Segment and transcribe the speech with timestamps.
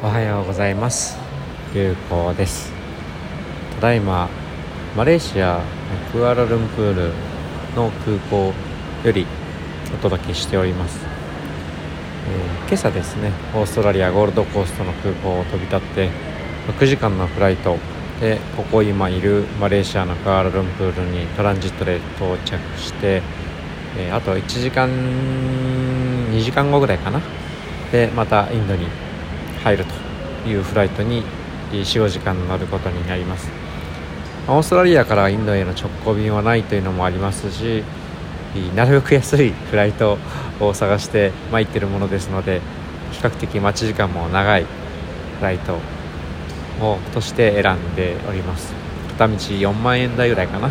[0.00, 1.18] おはようございます。
[1.74, 2.70] 流行です。
[3.74, 4.28] ただいま
[4.96, 5.60] マレーシア
[6.12, 7.12] クアラルンプール
[7.74, 8.52] の空港
[9.04, 9.26] より
[9.92, 11.00] お届けしております、
[12.28, 16.10] えー、今朝ですねオーストラリアゴールドコーストの空港を飛び立って
[16.68, 17.76] 6時間のフライト
[18.20, 23.20] でここ今いるマレーシアのクアラルンプールにトランジットで到着して、
[23.96, 27.20] えー、あと1時間2時間後ぐらいかな。
[27.90, 28.86] でまたインドに
[29.62, 29.84] 入る
[30.44, 31.22] というフライトに
[31.72, 33.50] 45時間乗ることになります。
[34.48, 37.84] オーストラリアからインドへの直行便はないというのもありますし
[38.74, 40.16] なるべく安いフライト
[40.58, 42.62] を探して参っているものですので
[43.12, 45.74] 比較的待ち時間も長いフライト
[46.80, 48.72] をとして選んでおります。
[49.08, 50.70] 片道4万円台ぐらいかな。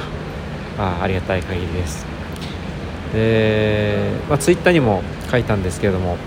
[0.80, 2.06] あありがたい限りです。
[3.14, 6.18] で、まあ、ツイッターにも書いたんですけれども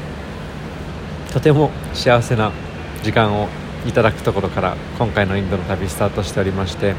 [1.32, 2.52] とても幸せな
[3.02, 3.48] 時間を
[3.86, 6.94] いただくところから今回のインドの旅スタートしておりまして、え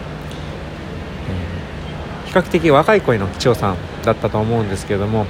[2.25, 5.25] ー、比較的若い声の千代さんだったと思うんですけれども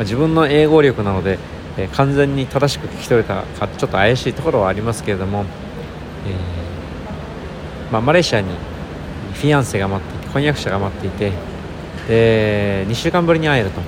[0.00, 1.38] 自分の英語力なので、
[1.76, 5.44] えー、完全に正しく聞き取れたかちょっと怪しいところはありますけれども、
[6.26, 8.48] えー、まあ、マレーシアに
[9.34, 11.32] フィアンセが待っていて婚約者が待っていて
[12.08, 13.80] で2週間ぶりに会えると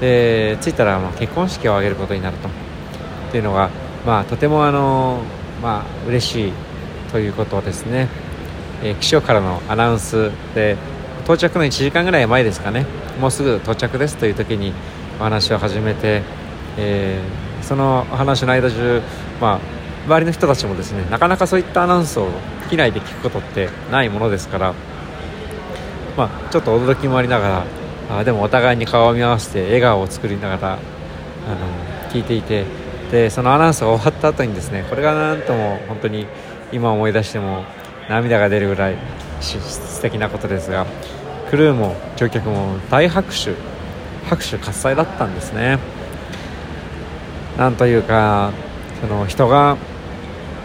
[0.00, 2.69] で着いたらまあ結婚式を挙げることになると。
[3.30, 3.70] っていうのが、
[4.04, 5.22] まあ、とてもあの、
[5.62, 6.52] まあ嬉しい
[7.12, 8.08] ということですね、
[8.82, 10.76] えー、気象からのアナウンスで
[11.22, 12.86] 到着の1時間ぐらい前ですかね。
[13.20, 14.72] もうすぐ到着ですという時に
[15.20, 16.22] お話を始めて、
[16.76, 19.02] えー、その話の間中、
[19.40, 19.60] まあ、
[20.06, 22.28] 周りの人たちもですねなかなかそういったアナウンスを
[22.70, 24.74] 機内で聞くことってないものですから、
[26.16, 27.64] まあ、ちょっと驚きもありなが
[28.08, 32.64] らあでもお互いに顔を見合わせて笑顔を作りながらあの聞いていて
[33.10, 36.26] でそのアナウンスが終わった後にですねこれがなんとも本当に
[36.72, 37.64] 今思い出しても
[38.08, 38.96] 涙が出るぐらい
[39.40, 40.86] 素敵なことですが
[41.50, 43.54] クルーも乗客も大拍手
[44.28, 45.78] 拍手喝采だったんですね。
[47.58, 48.52] なんというか
[49.00, 49.76] その人が、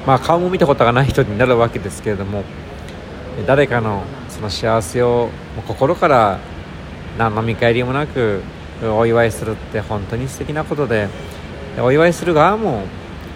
[0.05, 2.43] まあ、顔も見たことがない人になるわけですけれども
[3.45, 5.29] 誰かのその幸せを
[5.67, 6.39] 心から
[7.17, 8.41] 何の見返りもなく
[8.83, 11.09] お祝いするって本当に素敵なことで
[11.79, 12.83] お祝いする側も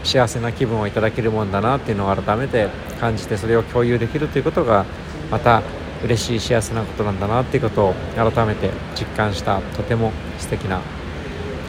[0.04, 2.70] 幸せな気分をいただけるもんだなっていうのを改めて
[3.00, 4.86] 感じてそれを共有できるということが
[5.30, 5.62] また
[6.04, 10.82] 嬉しい幸せなことなんだなっていうことを改めて実感したとても素敵な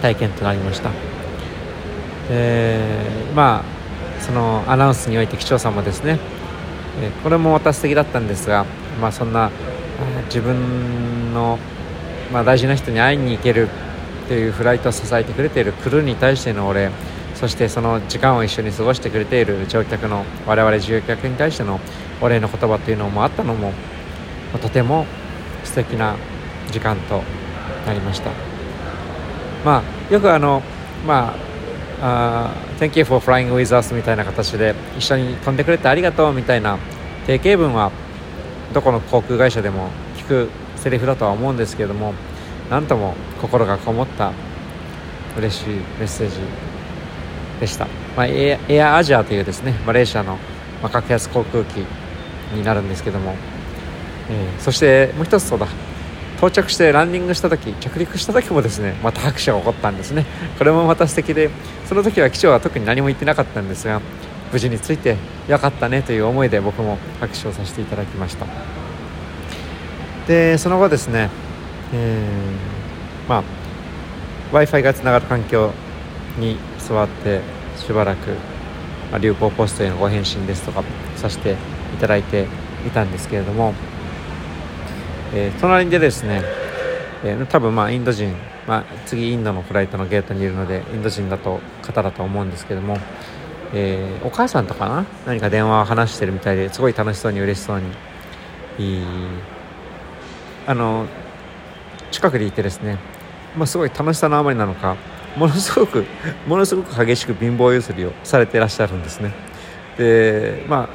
[0.00, 0.91] 体験となりました、
[2.30, 3.80] えー、まあ
[4.22, 6.19] そのアナウンスにおいて機長さんもですね、
[7.22, 8.66] これもまた素敵だったんですが、
[9.00, 9.50] まあ、そんな
[10.26, 11.59] 自分の、
[12.32, 13.69] まあ、大事な人に会いに行ける
[14.30, 16.92] というフライトを支えてくれているクルーに対してのお礼
[17.34, 21.80] そしてその時間を一緒に過ごしてくれている乗客の我々乗客に対しての
[22.20, 23.72] お礼の言葉というのもあったのも
[24.62, 25.04] とても
[25.64, 26.14] 素敵な
[26.70, 27.24] 時間と
[27.84, 28.30] なりました。
[29.64, 30.62] まあよくあの
[31.04, 31.34] ま
[32.00, 36.78] あ Thank you for flying with us みたいな形で一緒に飛んでくれてありがとうみたいな
[37.26, 37.91] 定型文は
[38.72, 42.14] どこの航空会社でも聞くセリフだとは思うんですけれども
[42.70, 44.32] 何とも心がこもった
[45.36, 46.36] 嬉しいメッセージ
[47.60, 47.86] でした、
[48.16, 50.36] まあ、エアアジアというですねマレーシアの、
[50.82, 51.84] まあ、格安航空機
[52.54, 53.34] になるんですけども、
[54.28, 55.66] えー、そしてもう一つそうだ。
[56.38, 60.24] 到着してランディングした時着陸した時もですねまた拍手が起こったんですね。
[60.56, 61.50] これもまた素敵で
[61.86, 64.00] その時は機長は特に何も言ってなかったんですが
[64.50, 65.16] 無事に着いて
[65.48, 68.46] よかったねという思いで僕も拍手をさせていただきました。
[70.26, 71.28] でその後ですね
[71.92, 72.79] えー、
[73.30, 73.42] まあ
[74.52, 75.70] w i f i がつながる環境
[76.36, 77.41] に座って
[77.76, 78.30] しばらく、
[79.12, 80.82] まあ、流行ポストへのご返信ですとか
[81.14, 81.56] させてい
[82.00, 82.48] ただいて
[82.84, 83.72] いたんですけれども、
[85.32, 86.42] えー、隣でですね、
[87.22, 88.34] えー、多分まあインド人、
[88.66, 92.97] まあ、次インドのフライトのゲートにいるのでインド人だと方だと思うんですけども、
[93.72, 99.04] えー、お母さんとかな何か電話を話してるみたいですごい楽しそうに嬉しそうに
[100.66, 101.06] あの
[102.10, 102.98] 近くにいてですね、
[103.56, 104.97] まあ、すごい楽しさのあまりなのか
[105.36, 106.04] ものすごく
[106.47, 109.32] ものすごく激しく貧乏ゆすりをされてらっしゃるんですね。
[109.97, 110.88] でまあ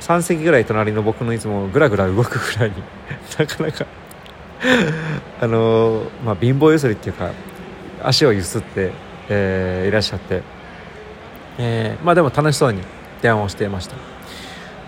[0.00, 2.76] 3席ぐらい隣の僕のいつもぐらぐら動くぐらいに
[3.38, 3.86] なかなか
[5.40, 7.30] あのまあ貧乏ゆすりっていうか
[8.02, 8.92] 足をゆすって、
[9.28, 10.42] えー、いらっしゃって、
[11.58, 12.80] えー、まあでも楽しそうに
[13.20, 13.96] 電話をしていました。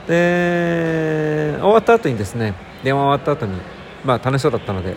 [0.07, 3.61] で終わった後にですね電話終わった後に
[4.05, 4.97] まあ楽しそうだったので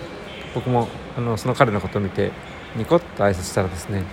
[0.53, 0.87] 僕も
[1.17, 2.31] あのその彼のことを見て
[2.75, 4.03] ニコッと挨拶したらですね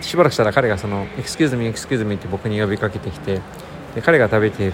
[0.00, 3.40] しばらくしたら彼がその「エクスキューズミエクスキューズミ」って僕に呼びかけてきて
[3.94, 4.72] で彼が食べている、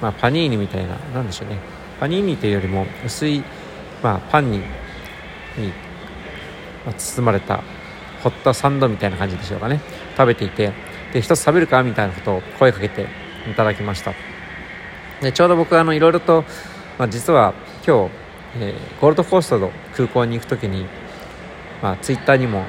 [0.00, 1.58] まあ、パニーニみたいな何でしょうね。
[1.98, 3.42] パニーニというよりも薄い、
[4.02, 4.62] まあ、パンにに、
[6.86, 7.62] まあ、包まれた
[8.22, 9.80] ホットサンドみたいな感じでしょうかね。
[10.16, 10.72] 食べていて
[11.12, 13.06] で一つ食べるかみたいなことを声かけて
[13.50, 14.14] いただきました。
[15.20, 16.44] でちょうど僕あのいろいろと、
[16.98, 17.52] まあ、実は
[17.86, 18.10] 今日、
[18.56, 20.86] えー、ゴールドコーストの空港に行く時に、
[21.82, 22.64] まあ、ツイッターにも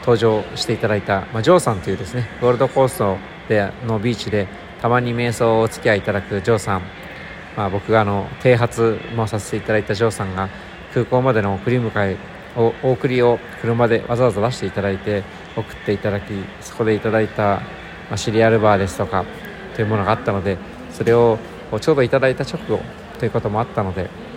[0.00, 3.16] 登場していただいた、まあ、ジョーさんというですねゴールドコースト
[3.48, 4.48] でのビーチで
[4.80, 6.82] たまに瞑想をお付き合いいただくジョーさん、
[7.56, 10.48] まあ、僕があの啓発もさせていただいたジョーさんが
[10.94, 12.16] 空港までの送り迎え
[12.56, 15.22] お送りを車でわざわざ出していただいて
[15.56, 17.62] 送っていただきそこでいただいた、
[18.10, 19.24] ま、シリアルバーですとか
[19.76, 20.58] というものがあったので
[20.90, 21.38] それを
[21.80, 22.82] ちょうどいただいた直後
[23.20, 24.10] ということもあったので「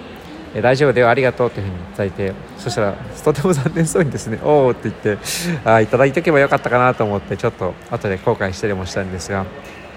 [0.56, 5.18] え大丈夫だよありがとう」というふうに伝えてそしたらとても残念そうにですね「おお」って言って
[5.66, 9.46] あいただいておけばよかったかなと思ってちょっと後で後悔したりもしたんですが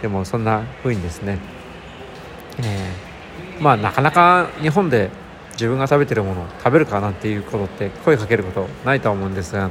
[0.02, 1.38] でもそんなふうにですね、
[2.60, 5.10] えー、まあなかなか日本で
[5.52, 9.70] 自分が食べてるものを食べるかなんていうことって声かけることないとは思うんですが、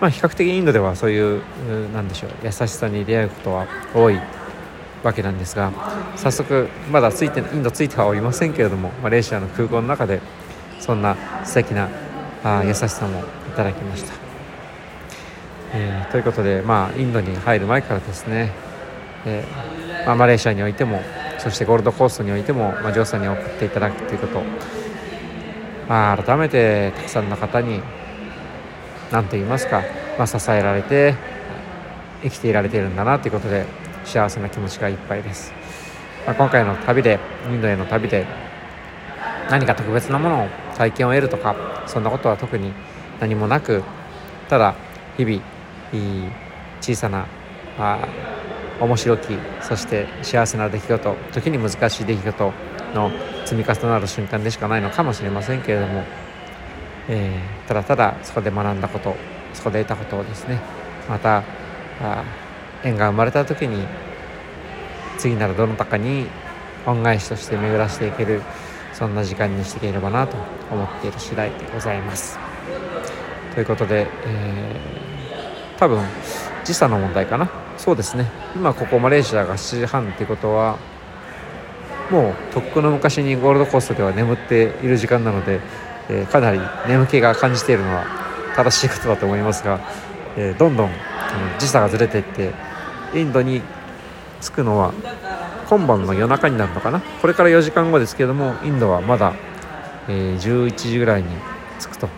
[0.00, 1.42] まあ、比較的インドではそういう
[1.92, 4.20] なんでしょう優しさに出会うことは多い。
[5.06, 5.72] わけなんですが
[6.16, 10.20] 早速まだついてインドついてはおりませんけれどもマレーシアの空港の中で
[10.80, 11.88] そんな素敵な
[12.44, 13.22] あ優しさもい
[13.56, 14.12] ただきました。
[15.74, 18.52] えー、ということで、まあ、インドに入る前からですね、
[19.26, 21.02] えー、まあ、マレーシアにおいても
[21.38, 24.42] そしてゴールドコーストにおいても、まあ、ジョーさんに送っていただくということ
[25.88, 27.80] まあ、改めてたくさんの方に
[29.12, 29.82] 何と言いますか、
[30.18, 31.14] まあ、支えられて
[32.22, 33.66] 生きていられているんだなということで
[34.06, 35.52] 幸せな気持ちがいっぱいです、
[36.24, 37.18] まあ、今回の旅で
[37.50, 38.24] インドへの旅で
[39.50, 41.54] 何か特別なものを体験を得るとか
[41.86, 42.72] そんなことは特に
[43.20, 43.82] 何もなく
[44.48, 44.74] ただ
[45.16, 45.42] 日々
[46.80, 47.26] 小さな
[47.78, 48.08] あ
[48.80, 52.52] 面白きそして幸せな出来事時に難しい出来事
[52.94, 53.10] の
[53.44, 56.04] 積み重なる瞬間でしかないのかもしれませんけれども、
[57.08, 59.16] えー、ただただそこで学んだこと
[59.54, 60.60] そこで得たことをですね
[61.08, 61.42] また
[62.00, 62.24] あ
[62.86, 63.86] 縁が生まれた時に
[65.18, 66.26] 次なるどなたかに
[66.86, 68.42] 恩返しとして巡らせていける
[68.92, 70.36] そんな時間にしていければなと
[70.70, 72.38] 思っている次第でございます。
[73.54, 76.02] ということで、えー、多分
[76.64, 77.50] 時差の問題かな？
[77.78, 80.78] そうですね今ここマレーシアが7時半ってことは
[82.10, 85.60] もうとっくの昔にゴールドコーストでは眠っている時間なので、
[86.08, 88.04] えー、かなり眠気が感じているのは
[88.54, 89.80] 正しいことだと思いますが、
[90.36, 90.90] えー、どんどん
[91.58, 92.52] 時差がずれていって
[93.20, 93.62] インドに
[94.40, 94.92] 着くのは
[95.68, 97.00] 今晩の夜中になるのかな？
[97.20, 99.34] これから4時間後ですけどもインドはまだ、
[100.08, 101.28] えー、11時ぐらいに
[101.80, 102.08] 着くと。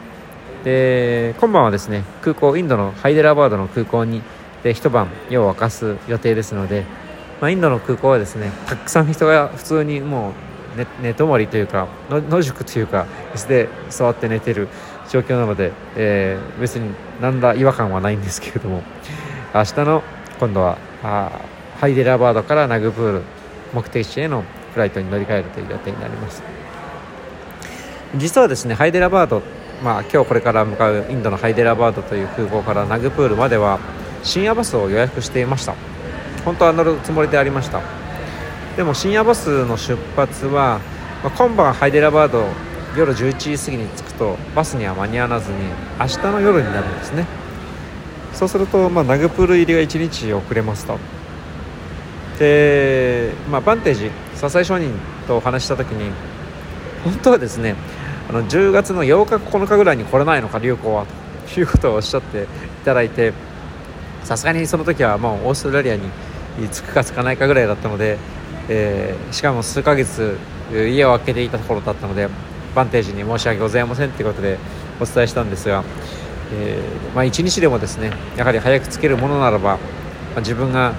[0.65, 4.23] で今晩はですね空港インドのハイデラバードの空港に
[4.63, 6.85] で一晩夜を明かす予定ですので
[7.41, 14.69] まあ、インドの空港はですねたくさん人が普通にもう寝寝泊まりというか野宿というか椅子で座って寝てる
[15.09, 18.83] 状況なので、えー、別に何ら違和感はないんですけれども
[19.55, 20.03] 明日の
[20.39, 21.31] 今度はあ
[21.81, 23.23] ハイデラバードからナグプール
[23.73, 26.43] 目的地へのフライトに乗り換えるという予定になります。
[28.17, 29.43] 実はですねハイデラバード
[29.85, 33.79] まあ今日これから向かうインドのハイデラバードという空港からナグプールまでは
[34.23, 35.75] 深夜バスを予約していました。
[36.45, 37.81] 本当は乗るつもりでありました。
[38.77, 40.81] でも深夜バスの出発は、
[41.23, 42.47] まあ、今晩ハイデラバード
[42.97, 45.59] 夜11時過ぎに着くとバスには間に合わずに
[45.99, 47.27] 明日の夜になるんですね。
[48.39, 50.97] そうすると、まあ、ナグプール入りが1日遅れますと。
[52.39, 54.93] で、まあ、バンテージ笹井商人
[55.27, 56.13] とお話した時に
[57.03, 57.75] 本当はですね
[58.29, 61.05] あの10月の8日9日ぐらいに来れないのか流行は
[61.53, 62.47] ということをおっしゃってい
[62.85, 63.33] ただいて
[64.23, 66.09] さすがにその時はもうオーストラリアに
[66.71, 68.19] 着くか着かないかぐらいだったので、
[68.69, 70.39] えー、しかも数ヶ月
[70.71, 72.29] 家を空けていたところだったので
[72.77, 74.59] バンテージに申し訳ございませんということで
[75.01, 75.83] お伝えしたんですが、
[76.53, 79.79] えー、まあ、1日でもですねやはり早く着けるものならば、ま
[80.37, 80.95] あ、自分が、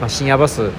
[0.00, 0.70] まあ、深夜バス、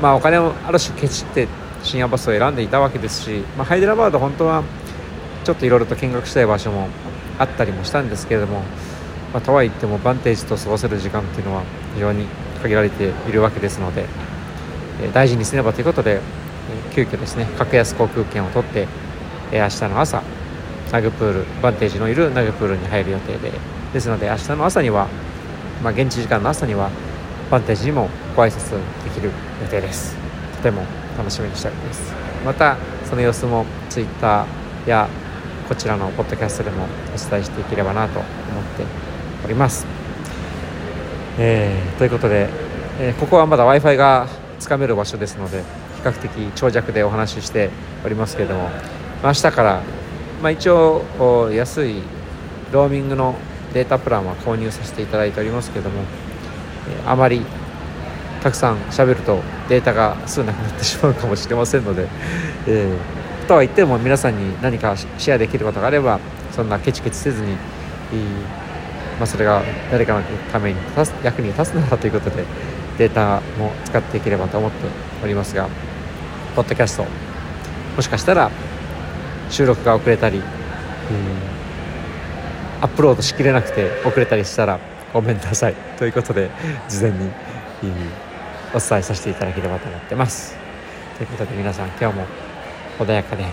[0.00, 1.48] まあ、お金をある種ケチって
[1.82, 4.62] 深夜バスを選んでいたわけですし、まあ、ハイデラバード本当は
[5.44, 6.88] ちょっといろいろと見学したい場所も
[7.38, 8.60] あったりもしたんですけれども、
[9.32, 11.62] まあ、とはいってもバンテージと過ごせる時間っていうのは
[11.94, 12.26] 非常に
[12.62, 14.06] 限られているわけですので、
[15.02, 16.20] え大事にせねばということで、え
[16.94, 18.86] 急遽ですね格安航空券を取って、
[19.50, 20.22] え明日の朝
[20.92, 23.52] ナグプールバンテージのいるナグプールに入る予定で。
[23.92, 25.08] ですので明日の朝には、
[25.82, 26.90] まあ、現地時間の朝には
[27.50, 28.70] バンテージにもご挨拶
[29.04, 29.30] できる
[29.62, 30.16] 予定です。
[30.56, 30.82] とても
[31.18, 32.14] 楽しみにしております。
[32.44, 34.46] またその様子も Twitter
[34.86, 35.08] や
[35.68, 38.28] こちらのポッドキャストでもお伝えしていければなと思っ
[38.76, 38.84] て
[39.44, 39.86] おります。
[41.38, 42.48] えー、ということで、
[43.00, 44.26] えー、ここはまだ w i f i が
[44.58, 45.62] つかめる場所ですので
[46.02, 47.70] 比較的長尺でお話しして
[48.04, 48.70] おりますけれども、
[49.22, 49.82] 明日から、
[50.42, 52.02] まあ、一応安い
[52.72, 53.36] ローミングの
[53.72, 56.04] データプランは購入させていただいておりますけども、え、
[57.06, 57.46] あまり
[58.42, 62.08] たくさん喋るとデータがすぐなくなってしまうかもしれませんので、
[62.66, 66.18] えー、とは言っても皆さんに何かシェアできることがあれば
[66.50, 67.52] そんなケチケチせずに、
[69.18, 70.78] まあ、それが誰かのために
[71.22, 72.44] 役に立つならということで
[72.98, 74.76] データも使っていければと思って
[75.22, 75.68] おりますが
[76.56, 77.06] ポッドキャスト
[77.94, 78.50] もしかしたら
[79.52, 80.42] 収録が遅れたり、
[82.80, 84.80] アップロードしきれなくて遅れたりしたら
[85.12, 85.74] ごめんなさい。
[85.98, 86.50] ということで
[86.88, 87.30] 事前に、
[88.74, 90.56] お伝えさせていただければと思ってます。
[91.18, 92.26] ということで皆さん今日も
[92.98, 93.44] 穏やかで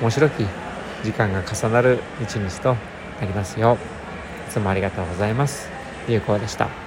[0.00, 0.44] 面白き
[1.04, 2.76] 時間が重なる一日と
[3.20, 3.74] なりますよう
[4.48, 5.70] いつもありがとうございます。
[6.08, 6.83] 有効でした。